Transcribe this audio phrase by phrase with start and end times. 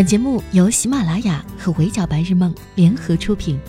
[0.00, 3.60] 本节目由喜马拉雅和围剿白日梦联合出品。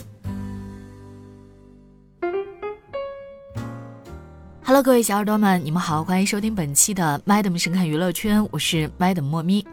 [4.64, 9.68] Hello，各位小耳朵们，你们好，欢迎收听本期的 Madam 神看娱乐圈，我是 Madam 莫咪。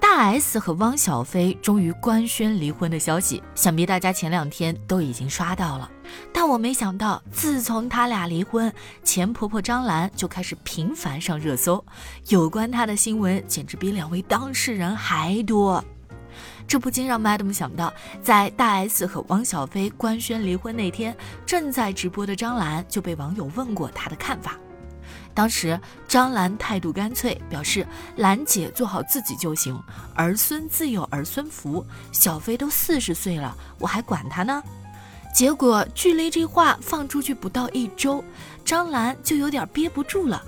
[0.00, 5.88] 大 S 和汪小菲终于官宣离婚的消息，想必大家前两天都已经刷到了。
[6.32, 8.72] 但我没想到，自从他俩离婚，
[9.04, 11.84] 前婆婆张兰就开始频繁上热搜，
[12.30, 15.84] 有关她的新闻简直比两位当事人还多。
[16.66, 17.92] 这不禁让 Madam 想到，
[18.22, 24.56] 在大 S 和汪小菲官宣离婚那天，正在直播的张兰就被网友问过她的看法。
[25.32, 29.80] 当时张兰态度干脆，表示兰姐做好自己就行，
[30.14, 34.62] 儿孙自有儿孙福，小飞都四十岁了，我还管他呢。
[35.32, 38.22] 结果距离这话放出去不到一周，
[38.64, 40.42] 张兰就有点憋不住了。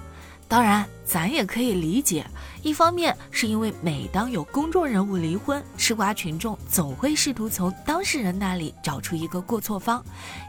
[0.53, 2.27] 当然，咱也可以理解，
[2.63, 10.05] 一方面是因为每当有公众人物离婚，吃瓜群众总会试图从当事人那里找出一个过错方，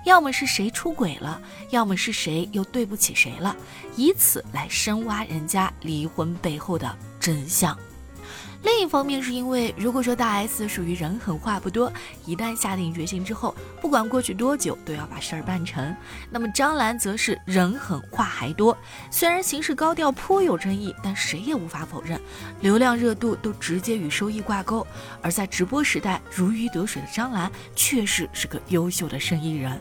[0.05, 3.55] 要么是谁出轨了，要么是谁又对不起谁了，
[3.95, 7.73] 以此来深挖人家离婚背后的真相。
[8.63, 11.91] 另一方面，是因为如果说大 S 属于人狠话不多，
[12.25, 15.95] 一旦下定决心之后，不管过去多久都要把事儿办成，
[16.31, 18.75] 那么张兰则是人狠话还多。
[19.11, 22.19] 虽然行事高调颇有争议，但谁也无法否认，
[22.61, 24.85] 流量热度都直接与收益挂钩。
[25.21, 29.79] 而在直播时代如鱼得水的张兰，确实是个优秀的生意人。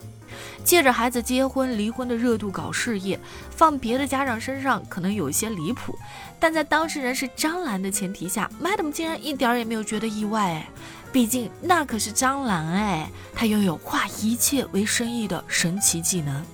[0.64, 3.18] 借着孩子结婚离婚的热度搞事业，
[3.50, 5.98] 放别的家长身上可能有些离谱，
[6.38, 10.68] 但在当事人是张兰的前提下，Madam 竟然一点儿也没有觉得意外哎，
[11.12, 16.44] 毕竟那可是张兰哎，她拥有化一切为生意的神奇技能。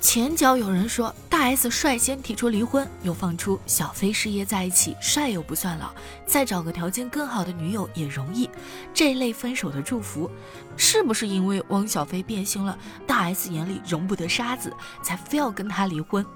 [0.00, 5.92] 前脚有人说大 S 率先提出离婚，又放出小飞事业在一起，帅又不算老，
[6.26, 8.50] 再找个条件更好的女友也容易。
[8.92, 10.28] 这类分手的祝福，
[10.76, 16.26] 是不是因为汪小菲变心了，大 S 眼里容不得沙子，才非要跟他离婚？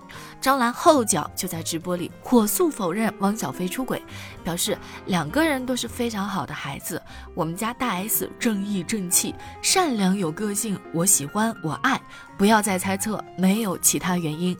[0.41, 4.01] 张兰后脚就在直播里火速否认汪小菲出轨，
[4.45, 7.03] 表示两个人都是非常好的孩子。
[7.35, 12.01] 我们家大 S 正义正气，善良有个性，我喜欢我爱。
[12.39, 14.57] 不要再猜测，没有其他原因。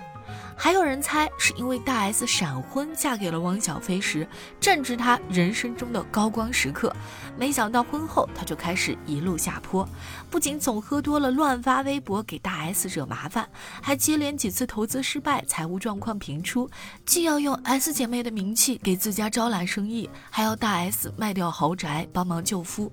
[0.65, 4.25] 还有人猜是因为大 S 闪婚嫁给了汪小菲时，
[4.61, 6.95] 正值她人生中的高光时刻。
[7.37, 9.85] 没想到婚后她就开始一路下坡，
[10.31, 13.49] 不仅总喝多了乱发微博给大 S 惹麻烦，
[13.81, 16.71] 还接连几次投资失败，财务状况频出，
[17.05, 22.89] 既要用 S 姐妹的名气给自家招揽生意，还要大 S 卖掉豪宅帮忙救夫。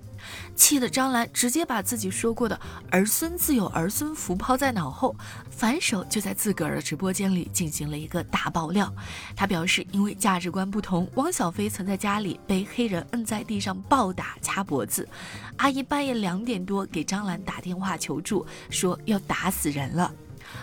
[0.56, 2.59] 气得张兰直接把自己说过的
[2.91, 5.16] “儿孙自有儿孙福”抛在脑后，
[5.50, 8.94] 反手就在自个儿的直播间里进行了一个大爆料。
[9.35, 15.08] 他表示，因为价值观不同，汪小菲曾在家里被黑人摁在地上暴打掐脖子。
[15.58, 20.12] 阿姨半夜两点多给张兰打电话求助，说要打死人了。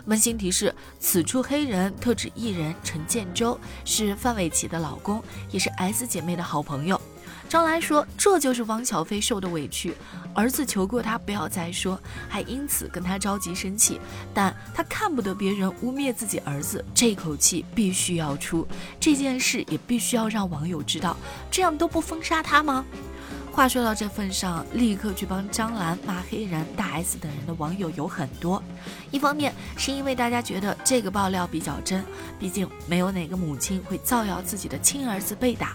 [0.07, 7.01] 温馨提示：此处黑人特指艺人陈建州，是范玮琪的老公，也是 S 姐妹的好朋友。
[7.49, 9.95] 张兰说：“这就是汪小菲受的委屈，
[10.35, 11.99] 儿子求过他不要再说，
[12.29, 14.01] 还因此跟他着急生气。
[14.35, 18.67] 但他看不得别人污蔑自己儿子，这口气必须要出。
[18.99, 21.17] 这件事也必须要让网友知道，
[21.51, 22.85] 这样都不封杀他吗？”
[23.53, 28.63] 话说到这份上，立刻去帮张兰骂黑人大 S 等人的网友有很多。
[29.11, 32.05] 一方面是因为大家觉得这个爆料比较真，
[32.39, 35.75] 毕竟没有哪个母亲会造谣自己的亲儿子被打。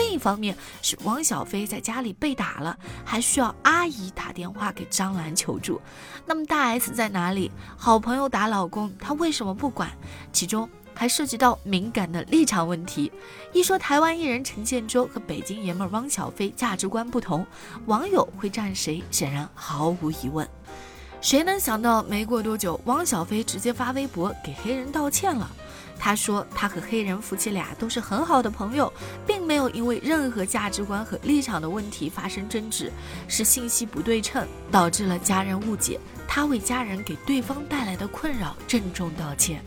[0.00, 2.74] 另一方面是汪小菲在家里被打了，
[3.04, 5.78] 还需要阿姨打电话给张兰求助。
[6.24, 7.52] 那么大 S 在哪里？
[7.76, 9.90] 好朋友打老公，她为什么不管？
[10.32, 13.12] 其中还涉及到敏感的立场问题。
[13.52, 17.46] 一说台湾艺人陈建州和北京爷们汪小菲价值观不同，
[17.84, 19.04] 网友会站谁？
[19.10, 20.48] 显然毫无疑问。
[21.20, 25.50] 谁能想到没过多久，汪小菲直接发微博给黑人道歉了。
[26.00, 28.90] 他说，他和黑人夫妻俩都是很好的朋友，
[29.26, 32.90] 并没有因为任何价值观和立场的问题发生争执，
[33.28, 39.62] 是信息不对称导致了家人误解，他为家人给对方带来的困扰郑重道歉。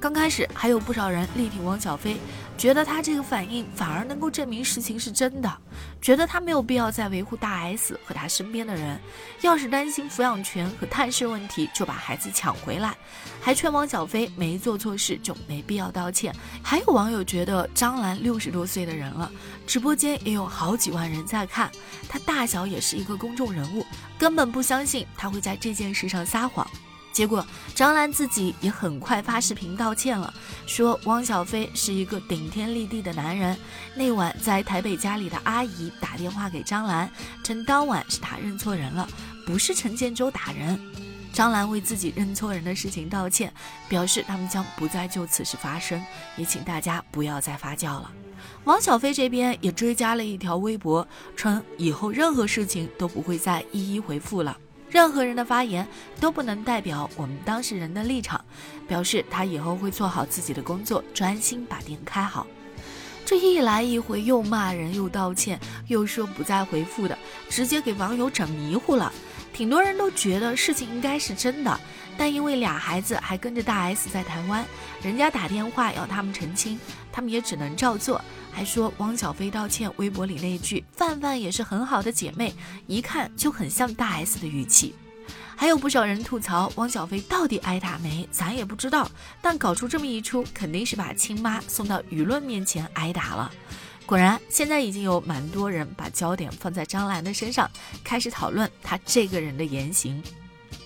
[0.00, 2.18] 刚开始还有不少人力挺汪小菲，
[2.56, 5.52] 觉得他这个反应反而能够证明事情是真的，
[6.00, 9.00] 觉得他没有必要再维护大 S 和他身边的人，
[9.40, 12.96] 要是担心抚养权和探视问题，就把孩子抢回来，
[13.40, 16.32] 还劝汪小菲没做错事就没必要道歉。
[16.62, 19.28] 还有网友觉得张兰六十多岁的人了，
[19.66, 21.68] 直播间也有好几万人在看，
[22.08, 23.84] 他大小也是一个公众人物，
[24.16, 26.64] 根本不相信他会在这件事上撒谎。
[27.12, 27.44] 结果
[27.74, 30.32] 张兰自己也很快发视频道歉了，
[30.66, 33.56] 说汪小菲是一个顶天立地的男人。
[33.96, 37.10] 那晚在台北家里的阿姨打电话给张兰，
[37.42, 39.08] 称当晚是他认错人了，
[39.44, 40.80] 不是陈建州打人。
[41.32, 43.52] 张兰为自己认错人的事情道歉，
[43.88, 46.00] 表示他们将不再就此事发生，
[46.36, 48.10] 也请大家不要再发酵了。
[48.64, 51.06] 汪小菲这边也追加了一条微博，
[51.36, 54.56] 称以后任何事情都不会再一一回复了。
[54.90, 55.86] 任何人的发言
[56.18, 58.42] 都不能代表我们当事人的立场，
[58.86, 62.46] 表示他以后会做好自己的工作，专心把店开好。
[63.24, 67.18] 这一来一回，又骂人又道歉，又说不再回复的，
[67.50, 69.12] 直接给网友整迷糊了。
[69.52, 71.80] 挺多人都觉得事情应该是真的，
[72.16, 74.64] 但因为俩孩子还跟着大 S 在台湾，
[75.02, 76.80] 人家打电话要他们澄清，
[77.18, 78.20] 他们也只能照做。
[78.52, 82.54] 还说汪小菲道歉，微博里那句“范范也是很好的姐妹”，
[82.86, 84.94] 一看就很像大 S 的语气。
[85.56, 89.10] 还有不少人吐槽汪小菲到底挨打没，咱也不知道。
[89.42, 93.50] 但搞出这么一出，肯定是把亲妈送到舆论面前挨打了。
[94.06, 97.68] 果然，现在已经有蛮多人把焦点放在张兰的身上，
[98.04, 100.22] 开始讨论她这个人的言行。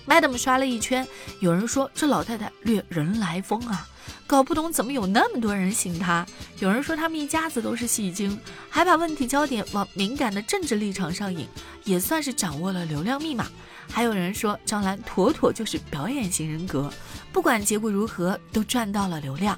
[0.07, 1.07] Madam 刷了一圈，
[1.39, 3.87] 有人说这老太太略人来疯啊。
[4.33, 6.25] 搞不懂怎么有那么多人信他。
[6.57, 8.35] 有人说他们一家子都是戏精，
[8.67, 11.47] 还把问题焦点往敏感的政治立场上引，
[11.83, 13.45] 也算是掌握了流量密码。
[13.87, 16.91] 还有人说张兰妥妥就是表演型人格，
[17.31, 19.55] 不管结果如何都赚到了流量。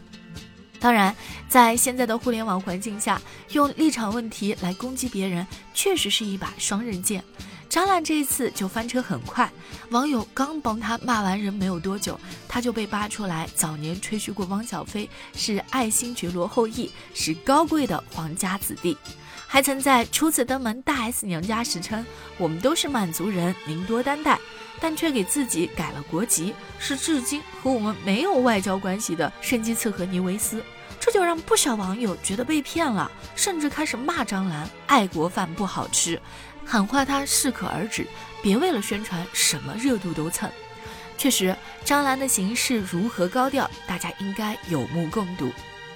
[0.77, 1.15] 当然，
[1.47, 3.21] 在现在的互联网环境下，
[3.53, 7.23] 用立场问题来攻击别人，确实是一把双刃剑。
[7.67, 9.51] 张兰这一次就翻车很快，
[9.89, 12.17] 网友刚帮他骂完人没有多久，
[12.47, 18.97] 他就被扒出来早年吹嘘过汪小菲是爱新觉罗后裔，是高贵的皇家子弟，
[19.45, 22.05] 还曾在初次登门大 S 娘家时称
[22.37, 24.39] 我们都是满族人，您多担待，
[24.79, 30.63] 但却给自己改了国籍，是至今和我们没有外交关系的圣基茨和尼维斯，
[30.97, 36.21] 这就让不少网友觉得被骗了，甚至开始骂张兰爱国饭不好吃。
[36.65, 38.07] 喊话他适可而止，
[38.41, 40.49] 别为了宣传什么热度都蹭。
[41.17, 45.51] 确实，张兰的行事如何高调，大家应该有目共睹。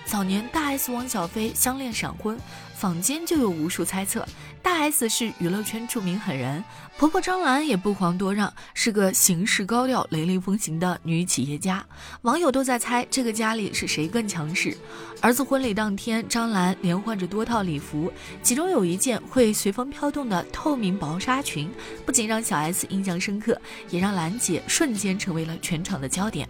[0.10, 2.36] 早年大 S 汪小菲相恋闪婚。
[2.74, 4.26] 坊间就有无数猜测，
[4.62, 6.64] 大 S 是娱乐圈著名狠人，
[6.98, 11.86] 婆婆张兰也不遑多让，是个行事高调、雷厉风行的女企业家。
[12.22, 14.76] 网友都在猜这个家里是谁更强势。
[15.20, 18.10] 儿子婚礼当天，张兰连换着多套礼服，
[18.42, 21.70] 其中有一件会随风飘动的透明薄纱裙，
[22.06, 23.60] 不仅让小 S 印象深刻，
[23.90, 26.48] 也让兰姐瞬间成为了全场的焦点。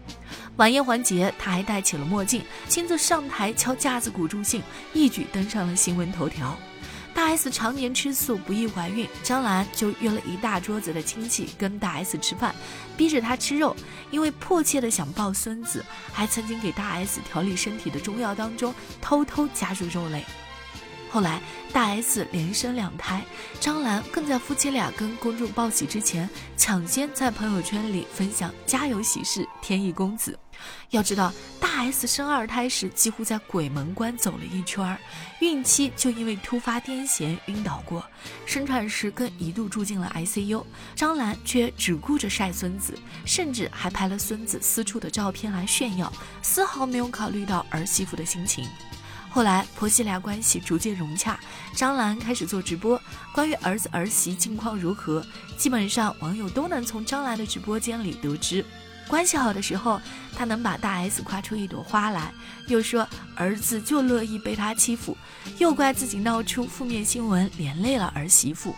[0.60, 4.62] 晚宴环节，她还戴起了墨镜，亲自上台敲架子鼓助兴，
[4.94, 6.12] 一举登上了新闻。
[6.12, 6.54] 头条，
[7.14, 12.54] 大 S 常年吃素，不易怀孕，张兰就约了一大桌子的亲戚跟大 S 吃饭，
[12.98, 13.74] 逼着她吃肉，
[14.12, 20.26] 因为迫切的想抱孙子，还曾经给大 S 调理身体的中药当中偷偷加入肉类。
[21.10, 21.42] 后来
[21.74, 23.24] 大 S 连生两胎，
[23.60, 30.38] 张兰更在夫妻俩跟公众报喜之前，抢先在朋友圈里分享家有喜事，天意公子。
[30.90, 35.00] 要知道，大 S 生二胎时几乎在鬼门关走了一圈儿，
[35.40, 38.06] 孕期就因为突发癫痫晕倒过，
[38.46, 40.64] 生产时更一度住进了 ICU。
[40.96, 42.94] 张兰却只顾着晒孙子，
[43.26, 46.12] 甚至还拍了孙子私处的照片来炫耀，
[46.42, 48.68] 丝毫没有考虑到儿媳妇的心情。
[49.30, 51.40] 后来婆媳俩关系逐渐融洽，
[51.76, 53.00] 张兰开始做直播，
[53.32, 55.24] 关于儿子儿媳近况如何，
[55.56, 58.66] 基本上网友都能从张兰的直播间里得知。
[59.08, 60.00] 关系好的时候，
[60.36, 62.34] 她能把大 S 夸出一朵花来，
[62.68, 65.18] 又说儿子就乐意被她欺负，
[65.58, 68.76] 又怪自己闹出负面新闻连累了儿媳妇。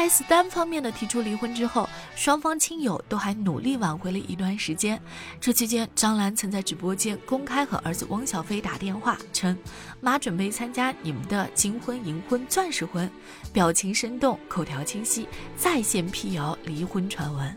[0.00, 4.98] S 单方面的提出离婚之后，双方亲友都还努力挽回了一段时间。
[5.38, 9.54] 这期间，张兰曾在直播间公开和儿子汪小菲打电话，称
[10.00, 13.10] 妈准备参加你们的金婚、银婚、钻石婚，
[13.52, 17.54] 表情生动，口条清晰，在线辟谣离婚传闻。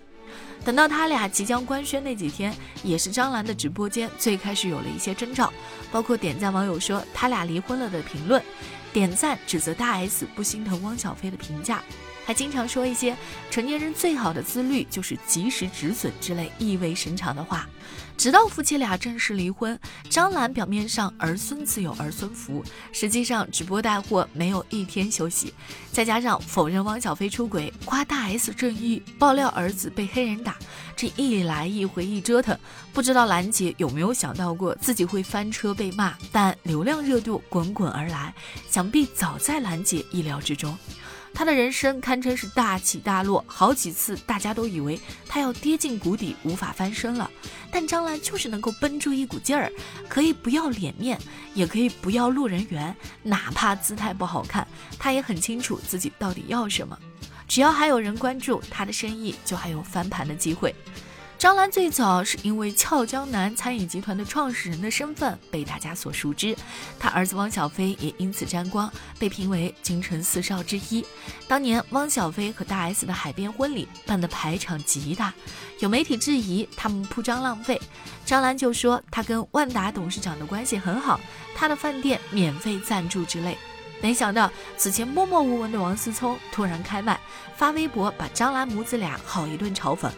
[0.66, 5.54] 等到他俩即将官宣那几天，也是张兰的直播间最开始有了一些征兆，
[5.94, 8.44] 包括点赞网友说他俩离婚了的评论，
[8.92, 11.82] 点赞指责大 S 不心疼汪小菲的评价。
[12.26, 13.16] 还经常说一些
[13.52, 17.68] 成年人最好的自律就是及时止损之类意味深长的话，
[18.18, 19.78] 直到夫妻俩正式离婚，
[20.10, 25.54] 张兰表面上儿孙自有儿孙福，实际上直播带货没有一天休息，
[25.92, 30.56] 再加上否认汪小菲出轨，夸大 S 正义，爆料儿子被黑人打，
[30.96, 32.58] 这一来一回一折腾，
[32.94, 38.34] 不知道兰姐有没有想到过自己会翻车被骂，但流量热度滚滚而来，
[38.70, 40.78] 想必早在兰姐意料之中。
[41.34, 47.30] 他的人生堪称是大起大落，好几次大家都以为他要跌进谷底，无法翻身了。
[47.72, 49.72] 但张兰就是能够绷住一股劲儿，
[50.08, 51.20] 可以不要脸面，
[51.56, 54.68] 也可以不要路人缘，哪怕姿态不好看，
[55.00, 56.98] 他也很清楚自己到底要什么。
[57.48, 60.74] 只要还有人关注他的生意，就还有翻盘的机会。
[61.38, 66.56] 张兰最早是因为俏江南餐饮集团的创始人的身份被大家所熟知，
[66.98, 71.06] 他儿子汪小菲也因此沾光，被评为京城四少之一。
[71.46, 75.34] 当年汪小菲和大 S 的海边婚礼办的排场极大，
[75.80, 77.80] 有媒体质疑他们铺张浪费，
[78.26, 81.20] 张兰就说他跟万达董事长的关系很好，
[81.54, 83.58] 他的饭店免费赞助之类。
[84.02, 87.20] 没想到此前默默无闻的王思聪突然开麦，
[87.58, 90.10] 发微博把张兰母子俩好一顿嘲讽。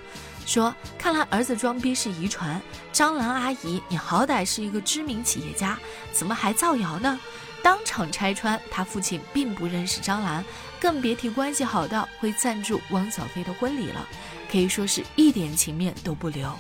[0.46, 2.62] 说：“看来儿子装逼是遗传。
[2.94, 5.78] 张兰阿姨，你好歹是一个知名企业家，
[6.12, 7.20] 怎么还造谣呢？”
[7.64, 10.46] 当场拆穿他父亲并不认识张兰，
[10.80, 14.08] 更别提关系好到会赞助汪小菲的婚礼了，
[14.52, 16.54] 可以说是一点情面都不留。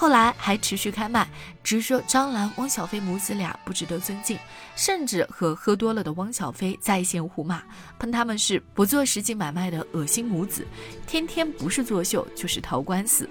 [0.00, 1.28] 后来还持续开麦，
[1.64, 4.38] 直说张兰、汪小菲母子俩不值得尊敬，
[4.76, 7.60] 甚至和喝多了的汪小菲在线互骂，
[7.98, 10.64] 喷他们是不做实际买卖的恶心母子，
[11.04, 13.28] 天天不是作秀就是逃官司。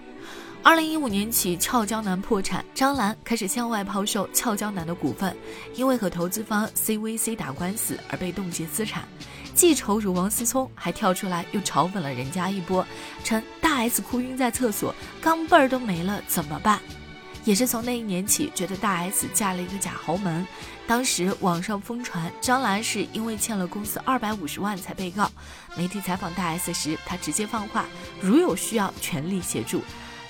[0.61, 5.33] 二零一五年起，俏江南破产，张兰开始向外抛售俏江南的股份，
[5.73, 9.07] 因为和投资方 CVC 打官司而被冻结资产。
[9.57, 12.85] 记仇如王思聪，还跳出来又嘲讽了人家一波，
[13.23, 16.79] 称大 S 哭晕在厕所，钢镚儿都没了怎么办？
[17.43, 20.45] 也是从那一年起，觉得大 S 嫁了一个假豪门。
[20.85, 25.27] 当时网上疯传张兰是因为欠了公司二百五十万才被告。
[25.75, 27.87] 媒体采访大 S 时，她直接放话，
[28.21, 29.81] 如有需要全力协助。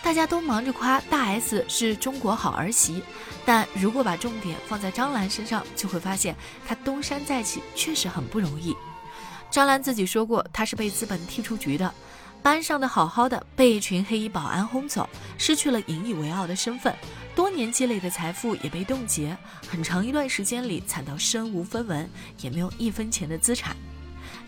[0.01, 3.03] 大家都忙着夸大 S 是中国好儿媳，
[3.45, 6.33] 但如果把重点放在张兰身上，就会发现
[6.65, 8.73] 她东山再起确实很不容易。
[9.49, 11.91] 张兰自己说过，她是被资本踢出局的，
[12.41, 16.93] 班上的好好的被一群黑衣保安轰走，失去了引以为傲的身份，
[17.35, 19.35] 多年积累的财富也被冻结，
[19.67, 22.09] 很长一段时间里惨到身无分文，
[22.41, 23.75] 也没有一分钱的资产。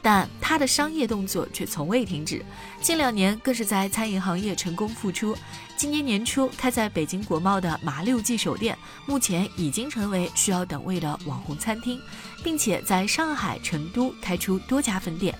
[0.02, 2.44] 但他的商业动作却从未停止，
[2.82, 5.36] 近两年更是在餐饮行业成功复出。
[5.80, 11.98] 今年年初开在北京国贸的麻六记首店，目前已经成为需要等位的网红餐厅，
[12.44, 15.34] 并且在上海、成都开出多家分店。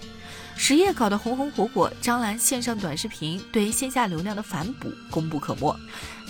[0.56, 5.78] 实业搞得红红火火，张兰线上短视频对线下流量的反哺功不可没。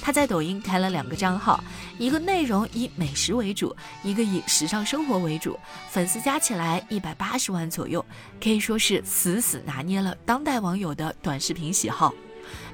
[0.02, 1.64] 她在抖音开了两个账号，
[2.00, 5.56] 一个内容以美食为主，一个以时尚生活为主，
[5.88, 8.04] 粉丝加起来一百八十万左右，
[8.42, 12.12] 可以说是死死拿捏了当代网友的短视频喜好。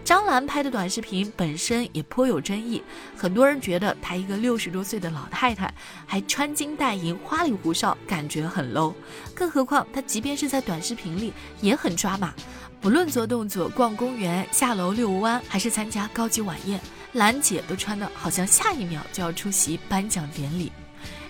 [0.05, 2.83] 张兰拍的短视频本身也颇有争议，
[3.17, 5.74] 很多人觉得她一个六十多岁的老太太
[6.05, 8.93] 还穿金戴银、花里胡哨，感觉很 low。
[9.33, 12.31] 更何况她即便是在短视频里也很抓马，
[12.79, 16.79] 不论做动作、逛公园、下楼遛弯，还是参加高级晚宴，
[17.13, 20.71] 兰姐都穿的好像下一秒就要出席颁奖典礼。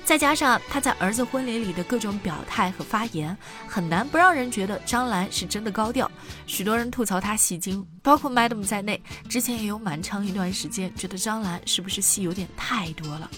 [0.05, 3.35] 再加上他在儿子婚礼里的各种表态和发言，
[3.67, 6.09] 很难不让人觉得张兰是真的高调。
[6.45, 13.29] 许多人吐槽他戏精，包括 Madam 在内，之前也有蛮长一段时间觉得张兰是不是戏有点太多了。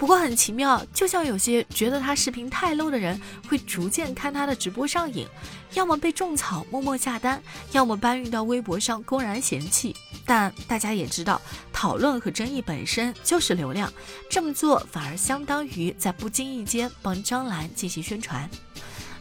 [0.00, 5.26] 不过很奇妙，就像有些觉得他视频太 low 的人，会逐渐看他的直播上瘾，
[5.74, 7.42] 要么被种草默默下单，
[7.72, 9.94] 要么搬运到微博上公然嫌弃。
[10.24, 11.38] 但大家也知道，
[11.70, 13.92] 讨论和争议本身就是流量，
[14.30, 18.48] 这么做反而相当于在不经意间帮张兰进行宣传。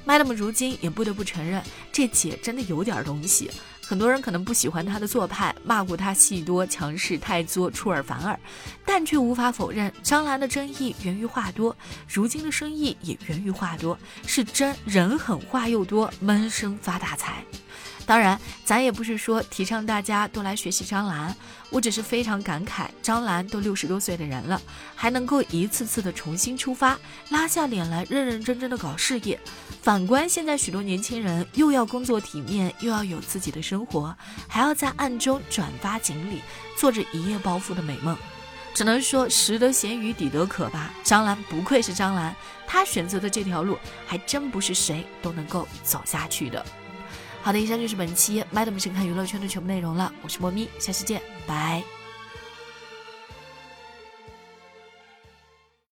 [0.10, 1.62] Madam 如今也不得不承认，
[1.92, 3.52] 这姐真的有点东西。
[3.86, 8.40] 很多人可能不喜欢她的做派，骂过她戏多、强势、太作、出尔反尔，
[8.84, 17.46] 但却无法否认张兰的争议源于话多，如今的生意也源于话多，是真人狠话又多，闷声发大财。
[18.10, 21.36] 当然，咱也不是说提倡大家都来学习张兰，
[21.70, 24.60] 我只是非常感慨，张兰都六十多岁的人了，
[24.96, 26.98] 还能够一次次的重新出发，
[27.30, 29.40] 拉下脸来认认真真的搞事业。
[29.84, 36.42] 反观现在许多年轻人，又要工作体面，又要有自己的生活，还要在暗中转发锦鲤，
[36.76, 38.18] 做着一夜暴富的美梦，
[38.74, 40.92] 只能说食得咸鱼抵得渴吧。
[41.04, 42.36] 张兰不愧是张兰，
[42.66, 46.66] 她选择的这条路，还真不是谁都能够走下去的。
[47.42, 50.12] 好的，以上就是本期《Madam 神看娱乐圈》的全部内容了。
[50.22, 51.99] 我是莫咪，下期见，拜。